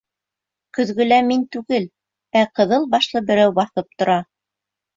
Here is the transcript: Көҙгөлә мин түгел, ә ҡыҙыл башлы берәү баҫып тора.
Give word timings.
Көҙгөлә 0.77 1.19
мин 1.27 1.43
түгел, 1.57 1.85
ә 2.43 2.45
ҡыҙыл 2.61 2.89
башлы 2.97 3.25
берәү 3.31 3.55
баҫып 3.61 3.95
тора. 4.03 4.21